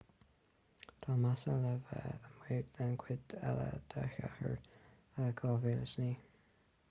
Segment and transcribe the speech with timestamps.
[1.03, 4.55] tá massa le bheith amuigh den chuid eile de shéasúr
[5.21, 6.11] 2009